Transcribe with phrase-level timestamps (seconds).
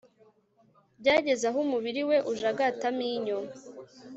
[0.99, 3.37] byageze aho umubiri we ujagatamo inyo